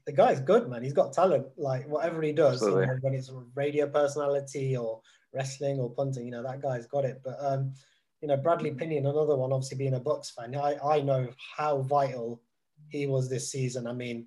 [0.07, 0.83] the guy's good, man.
[0.83, 1.47] He's got talent.
[1.57, 5.01] Like whatever he does, you know, when it's radio personality or
[5.35, 7.21] wrestling or punting, you know that guy's got it.
[7.23, 7.75] But um,
[8.23, 11.83] you know, Bradley Pinion, another one, obviously being a Bucs fan, I I know how
[11.83, 12.41] vital
[12.89, 13.87] he was this season.
[13.87, 14.27] I mean.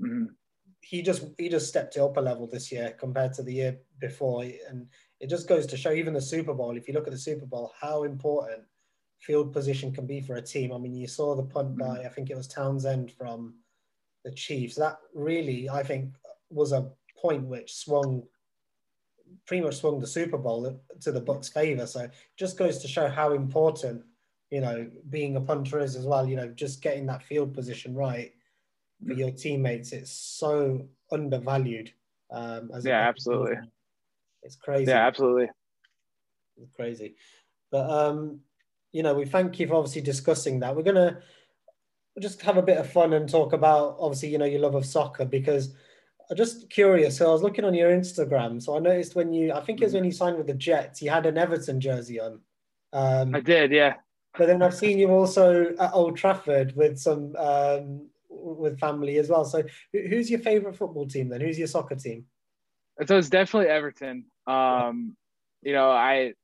[0.00, 0.32] Mm-hmm
[0.82, 3.78] he just he just stepped it up a level this year compared to the year
[4.00, 4.86] before, and
[5.20, 6.76] it just goes to show even the Super Bowl.
[6.76, 8.62] If you look at the Super Bowl, how important
[9.20, 10.72] field position can be for a team.
[10.72, 12.06] I mean, you saw the punt by mm.
[12.06, 13.54] I think it was Townsend from
[14.24, 14.74] the Chiefs.
[14.74, 16.14] That really, I think,
[16.50, 18.24] was a point which swung
[19.46, 21.86] pretty much swung the Super Bowl to the Bucs' favor.
[21.86, 24.02] So just goes to show how important
[24.50, 26.28] you know being a punter is as well.
[26.28, 28.32] You know, just getting that field position right
[29.06, 29.92] for your teammates.
[29.92, 31.92] It's so undervalued.
[32.30, 33.56] Um, as yeah, absolutely.
[34.42, 34.90] It's crazy.
[34.90, 35.50] Yeah, absolutely.
[36.60, 37.16] It's crazy.
[37.70, 38.40] But um,
[38.92, 40.74] you know, we thank you for obviously discussing that.
[40.74, 41.20] We're gonna
[42.20, 44.84] just have a bit of fun and talk about obviously you know your love of
[44.84, 45.74] soccer because
[46.30, 47.16] I'm just curious.
[47.16, 49.84] So I was looking on your Instagram, so I noticed when you I think it
[49.84, 52.40] was when you signed with the Jets, you had an Everton jersey on.
[52.92, 53.94] Um, I did, yeah.
[54.36, 58.08] But then I've seen you also at Old Trafford with some um,
[58.42, 59.44] with family as well.
[59.44, 61.40] So, who's your favorite football team then?
[61.40, 62.26] Who's your soccer team?
[63.06, 64.26] So it's definitely Everton.
[64.46, 65.16] Um,
[65.62, 66.34] you know, I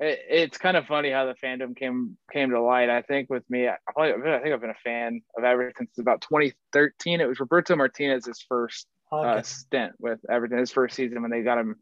[0.00, 2.90] it, it's kind of funny how the fandom came came to light.
[2.90, 5.98] I think with me, I, probably, I think I've been a fan of Everton since
[5.98, 7.20] about 2013.
[7.20, 9.38] It was Roberto Martinez's first uh, okay.
[9.38, 11.76] uh, stint with Everton, his first season when they got him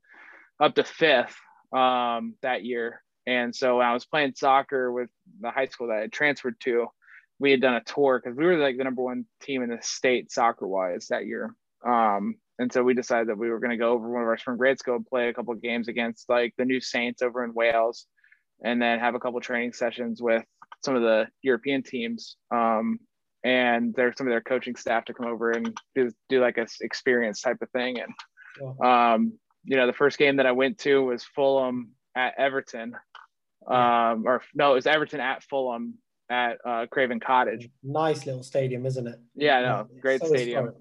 [0.61, 1.37] up to fifth
[1.73, 3.03] um, that year.
[3.27, 6.87] And so I was playing soccer with the high school that I transferred to,
[7.38, 9.79] we had done a tour because we were like the number one team in the
[9.81, 11.55] state soccer wise that year.
[11.87, 14.37] Um, and so we decided that we were going to go over one of our
[14.37, 17.44] spring grades, go and play a couple of games against like the new Saints over
[17.44, 18.07] in Wales,
[18.64, 20.44] and then have a couple training sessions with
[20.85, 22.37] some of the European teams.
[22.51, 22.98] Um,
[23.44, 26.66] and there's some of their coaching staff to come over and do, do like a
[26.81, 28.01] experience type of thing.
[28.01, 29.33] And, um,
[29.64, 32.96] you know, the first game that I went to was Fulham at Everton.
[33.68, 35.94] Um, or no, it was Everton at Fulham
[36.31, 37.69] at uh, Craven Cottage.
[37.83, 39.21] Nice little stadium, isn't it?
[39.35, 40.73] Yeah, no, great so stadium.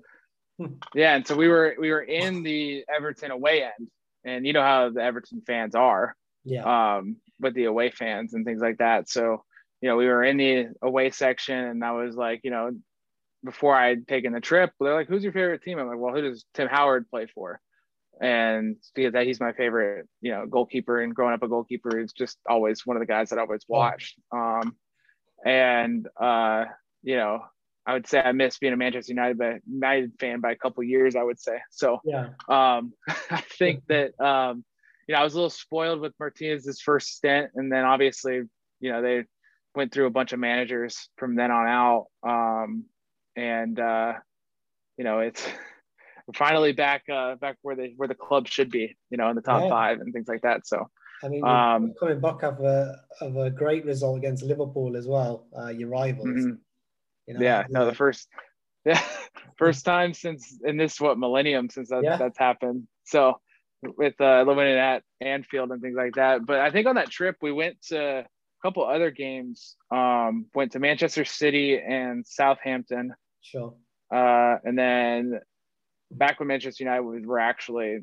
[0.95, 3.89] yeah, and so we were we were in the Everton away end,
[4.25, 6.15] and you know how the Everton fans are.
[6.43, 6.97] Yeah.
[6.97, 9.10] Um, with the away fans and things like that.
[9.10, 9.43] So,
[9.81, 12.71] you know, we were in the away section, and I was like, you know,
[13.43, 16.13] before I had taken the trip, they're like, "Who's your favorite team?" I'm like, "Well,
[16.13, 17.60] who does Tim Howard play for?"
[18.19, 22.13] And because that he's my favorite, you know, goalkeeper, and growing up a goalkeeper is
[22.13, 24.19] just always one of the guys that I always watched.
[24.31, 24.75] Um,
[25.45, 26.65] and uh,
[27.04, 27.43] you know,
[27.86, 30.84] I would say I miss being a Manchester United, but United fan by a couple
[30.84, 31.60] years, I would say.
[31.71, 32.93] So yeah, um,
[33.32, 34.65] I think that um,
[35.08, 38.41] you know I was a little spoiled with Martinez's first stint, and then obviously
[38.80, 39.23] you know they
[39.76, 42.86] went through a bunch of managers from then on out, um,
[43.36, 44.13] and uh,
[44.97, 45.47] you know it's
[46.36, 49.41] finally back uh, back where they where the club should be, you know, in the
[49.41, 49.69] top yeah.
[49.69, 50.67] five and things like that.
[50.67, 50.89] So
[51.23, 55.47] I mean, um, coming back of a of a great result against Liverpool as well,
[55.58, 56.27] uh, your rivals.
[56.27, 56.51] Mm-hmm.
[57.27, 58.27] You know, yeah, no, the first,
[58.86, 59.01] yeah,
[59.58, 62.17] first time since in this what millennium since that, yeah.
[62.17, 62.88] that's happened.
[63.06, 63.39] So
[63.82, 66.45] with uh, living at Anfield and things like that.
[66.45, 68.25] But I think on that trip we went to a
[68.63, 69.75] couple other games.
[69.91, 73.13] Um, went to Manchester City and Southampton.
[73.41, 73.75] Sure.
[74.13, 75.39] Uh, and then
[76.12, 77.99] back when Manchester United were actually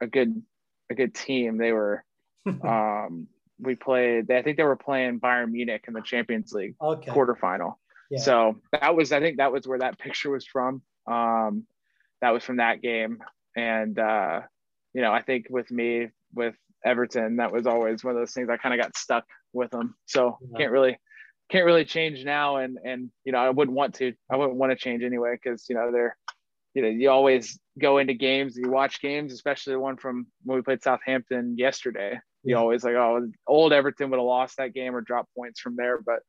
[0.00, 0.42] a good
[0.90, 1.58] a good team.
[1.58, 2.04] They were
[2.64, 3.26] um,
[3.58, 4.30] we played.
[4.30, 7.10] I think they were playing Bayern Munich in the Champions League okay.
[7.10, 7.74] quarterfinal.
[8.10, 8.20] Yeah.
[8.20, 10.82] So that was, I think, that was where that picture was from.
[11.10, 11.66] Um,
[12.20, 13.18] that was from that game,
[13.56, 14.40] and uh,
[14.92, 16.54] you know, I think with me with
[16.84, 19.94] Everton, that was always one of those things I kind of got stuck with them.
[20.06, 20.58] So yeah.
[20.58, 20.98] can't really
[21.50, 24.72] can't really change now and and you know i wouldn't want to i wouldn't want
[24.72, 26.16] to change anyway because you know they're
[26.74, 30.56] you know, you always go into games, you watch games, especially the one from when
[30.56, 32.18] we played Southampton yesterday.
[32.44, 35.76] You always like, oh, old Everton would have lost that game or dropped points from
[35.76, 36.20] there, but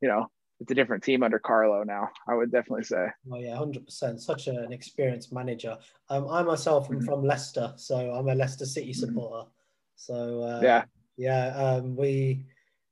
[0.00, 0.26] you know,
[0.60, 2.10] it's a different team under Carlo now.
[2.28, 3.06] I would definitely say.
[3.32, 4.20] Oh yeah, hundred percent.
[4.20, 5.78] Such an experienced manager.
[6.10, 7.06] Um, I myself am mm-hmm.
[7.06, 9.00] from Leicester, so I'm a Leicester City mm-hmm.
[9.00, 9.48] supporter.
[9.96, 10.84] So uh, yeah,
[11.16, 11.48] yeah.
[11.56, 12.44] Um, we,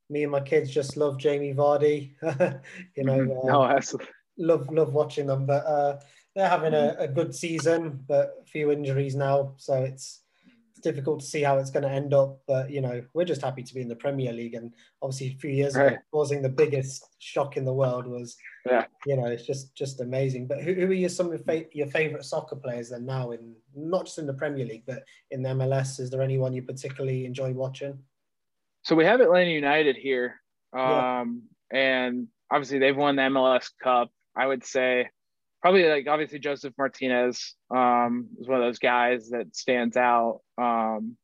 [0.09, 2.15] me and my kids just love Jamie Vardy.
[2.97, 3.49] you know, mm-hmm.
[3.49, 4.13] uh, no, absolutely.
[4.39, 5.45] love love watching them.
[5.45, 6.01] But uh,
[6.35, 10.23] they're having a, a good season, but a few injuries now, so it's
[10.79, 12.41] it's difficult to see how it's going to end up.
[12.47, 15.41] But you know, we're just happy to be in the Premier League, and obviously a
[15.41, 15.93] few years right.
[15.93, 18.37] ago, causing the biggest shock in the world was,
[18.67, 20.47] yeah, you know, it's just just amazing.
[20.47, 24.07] But who, who are your some of your favorite soccer players then now in not
[24.07, 26.01] just in the Premier League, but in the MLS?
[26.01, 27.99] Is there anyone you particularly enjoy watching?
[28.83, 30.41] So we have Atlanta United here,
[30.73, 31.79] um, yeah.
[31.79, 34.11] and obviously they've won the MLS Cup.
[34.37, 35.09] I would say
[35.61, 40.41] probably like obviously Josef Martinez um, is one of those guys that stands out.
[40.57, 41.17] Um,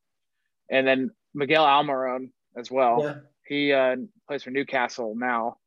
[0.70, 3.00] and then Miguel Almiron as well.
[3.02, 3.14] Yeah.
[3.46, 5.58] He uh, plays for Newcastle now.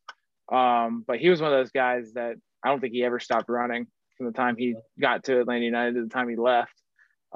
[0.52, 3.50] Um, but he was one of those guys that I don't think he ever stopped
[3.50, 6.74] running from the time he got to Atlanta United to the time he left.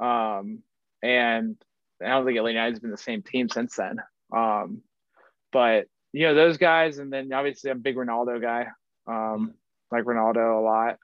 [0.00, 0.62] Um,
[1.02, 1.56] and
[2.02, 3.98] I don't think Atlanta United's been the same team since then.
[4.34, 4.82] Um,
[5.52, 8.66] but you know those guys, and then obviously I'm a big Ronaldo guy.
[9.06, 9.54] Um,
[9.90, 10.98] like Ronaldo a lot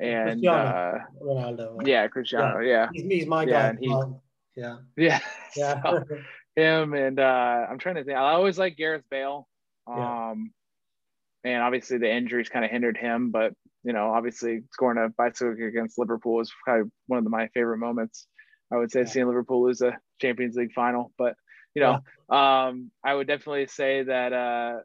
[0.00, 1.86] and uh, Ronaldo.
[1.86, 2.60] Yeah, Cristiano.
[2.60, 2.88] Yeah, yeah.
[2.92, 3.76] He's, he's, my guy.
[3.80, 4.04] Yeah,
[4.54, 4.76] he, yeah.
[4.96, 5.20] Yeah.
[5.56, 5.82] Yeah.
[5.82, 6.04] so,
[6.54, 8.16] him and uh, I'm trying to think.
[8.16, 9.48] I always like Gareth Bale.
[9.86, 10.52] Um,
[11.44, 11.52] yeah.
[11.52, 15.52] and obviously the injuries kind of hindered him, but you know, obviously scoring a bicycle
[15.66, 18.26] against Liverpool was probably one of the, my favorite moments.
[18.72, 19.06] I would say yeah.
[19.06, 21.34] seeing Liverpool lose a Champions League final, but
[21.74, 21.94] you know,
[22.36, 24.80] um, I would definitely say that uh,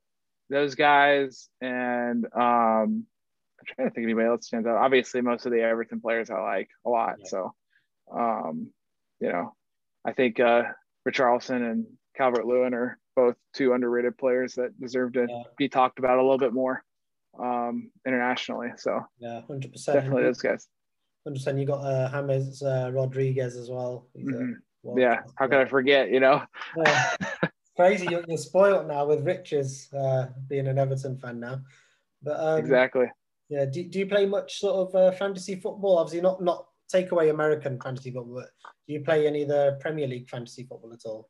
[0.50, 3.06] those guys and um,
[3.68, 4.78] I'm trying to think of anybody else stands out.
[4.78, 7.16] Obviously, most of the Everton players I like a lot.
[7.20, 7.26] Yeah.
[7.28, 7.54] So,
[8.14, 8.72] um,
[9.20, 9.54] you know,
[10.06, 10.64] I think uh,
[11.08, 11.86] Richarlison and
[12.16, 15.44] Calvert Lewin are both two underrated players that deserve to yeah.
[15.58, 16.84] be talked about a little bit more
[17.40, 18.70] um, internationally.
[18.78, 20.68] So, yeah, hundred percent, definitely those guys.
[21.26, 21.58] Percent.
[21.58, 24.08] You got uh, James uh, Rodriguez as well.
[24.16, 25.00] Mm-hmm.
[25.00, 26.12] yeah, how could I forget?
[26.12, 26.44] You know,
[26.78, 27.16] yeah.
[27.76, 28.08] crazy.
[28.12, 31.62] You're, you're, spoiled now with Riches uh, being an Everton fan now.
[32.22, 33.08] But um, exactly
[33.50, 33.66] yeah.
[33.66, 35.98] Do, do you play much sort of uh, fantasy football?
[35.98, 38.44] Obviously, not not take away American fantasy football,
[38.88, 41.30] do you play any of the Premier League fantasy football at all?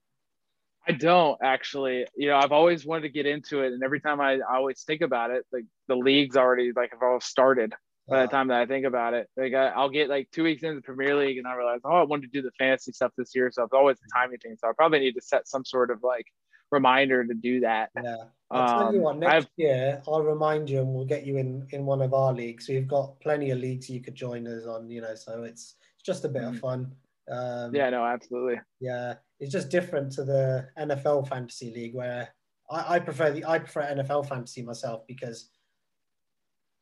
[0.88, 2.06] I don't actually.
[2.16, 4.84] You know, I've always wanted to get into it, and every time I, I always
[4.84, 7.74] think about it, like the league's already like have all started
[8.08, 9.28] by the time that I think about it.
[9.36, 11.96] Like I, will get like two weeks into the Premier League, and I realize, oh,
[11.96, 14.56] I wanted to do the fantasy stuff this year, so it's always a timing thing.
[14.60, 16.28] So I probably need to set some sort of like
[16.72, 17.90] reminder to do that.
[18.02, 18.16] Yeah.
[18.52, 21.38] I'll tell you what, um, next I've, year I'll remind you and we'll get you
[21.38, 22.70] in in one of our leagues.
[22.70, 26.04] We've got plenty of leagues you could join us on, you know, so it's it's
[26.04, 26.60] just a bit of mm.
[26.60, 26.92] fun.
[27.30, 28.62] Um, yeah, no, absolutely.
[28.80, 32.30] Yeah, it's just different to the NFL fantasy league where
[32.70, 35.50] I, I prefer the I prefer NFL fantasy myself because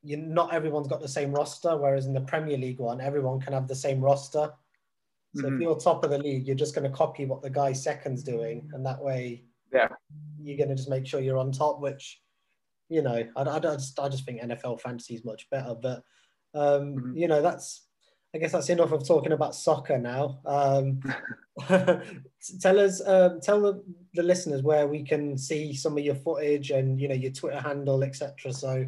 [0.04, 3.54] you not everyone's got the same roster, whereas in the Premier League one, everyone can
[3.54, 4.52] have the same roster.
[5.36, 5.56] So mm-hmm.
[5.56, 8.22] if you're top of the league, you're just going to copy what the guy second's
[8.22, 9.90] doing, and that way yeah,
[10.42, 11.80] you're going to just make sure you're on top.
[11.80, 12.22] Which,
[12.90, 15.76] you know, I, I, I just I just think NFL fantasy is much better.
[15.82, 16.04] But
[16.54, 17.18] um, mm-hmm.
[17.18, 17.86] you know, that's
[18.36, 20.40] I guess that's enough of talking about soccer now.
[20.46, 21.00] Um,
[22.60, 23.84] tell us, um, tell the,
[24.16, 27.60] the listeners where we can see some of your footage and you know your Twitter
[27.60, 28.52] handle, etc.
[28.52, 28.88] So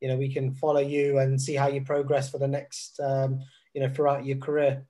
[0.00, 3.40] you know we can follow you and see how you progress for the next um,
[3.72, 4.84] you know throughout your career.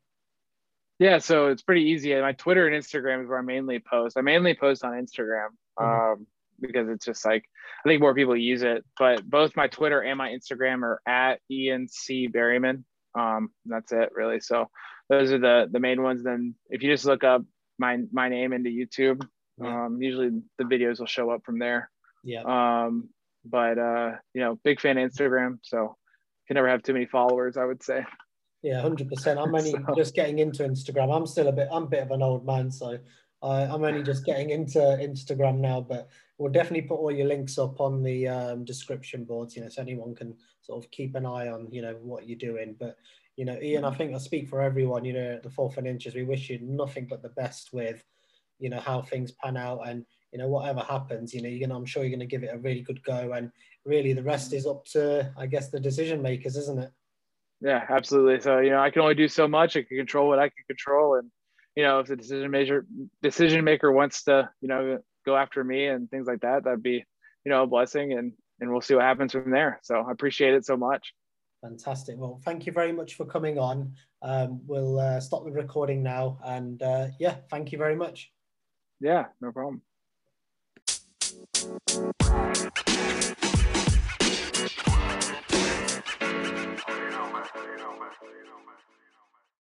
[1.03, 2.15] Yeah, so it's pretty easy.
[2.15, 4.17] My Twitter and Instagram is where I mainly post.
[4.17, 5.85] I mainly post on Instagram mm-hmm.
[5.85, 6.27] um,
[6.61, 7.45] because it's just like
[7.85, 8.85] I think more people use it.
[8.97, 12.85] But both my Twitter and my Instagram are at ENC Berryman.
[13.19, 14.39] Um, that's it really.
[14.39, 14.71] So
[15.09, 16.23] those are the the main ones.
[16.23, 17.43] Then if you just look up
[17.81, 19.27] my my name into YouTube,
[19.61, 19.87] yeah.
[19.87, 21.91] um, usually the videos will show up from there.
[22.23, 22.43] Yeah.
[22.45, 23.09] Um,
[23.45, 25.97] but uh, you know, big fan of Instagram, so
[26.47, 27.57] can never have too many followers.
[27.57, 28.05] I would say.
[28.63, 29.39] Yeah, hundred percent.
[29.39, 29.95] I'm only so.
[29.97, 31.15] just getting into Instagram.
[31.15, 31.69] I'm still a bit.
[31.71, 32.99] I'm a bit of an old man, so
[33.43, 35.81] I, I'm only just getting into Instagram now.
[35.81, 36.09] But
[36.39, 39.57] we'll definitely put all your links up on the um, description boards.
[39.57, 42.39] You know, so anyone can sort of keep an eye on you know what you're
[42.39, 42.77] doing.
[42.79, 42.97] But
[43.37, 43.97] you know, Ian, I mm.
[43.97, 45.05] think I speak for everyone.
[45.05, 48.05] You know, at the fourth and inches, we wish you nothing but the best with
[48.63, 51.79] you know how things pan out and you know whatever happens you know you're gonna
[51.79, 53.51] i'm sure you're gonna give it a really good go and
[53.85, 56.93] really the rest is up to i guess the decision makers isn't it
[57.63, 58.41] yeah, absolutely.
[58.41, 59.77] So you know, I can only do so much.
[59.77, 61.31] I can control what I can control, and
[61.77, 62.87] you know, if the decision maker
[63.23, 67.05] decision maker wants to, you know, go after me and things like that, that'd be,
[67.45, 69.79] you know, a blessing, and and we'll see what happens from there.
[69.83, 71.13] So I appreciate it so much.
[71.63, 72.17] Fantastic.
[72.19, 73.95] Well, thank you very much for coming on.
[74.21, 78.33] Um, we'll uh, stop the recording now, and uh, yeah, thank you very much.
[79.01, 79.83] Yeah, no problem.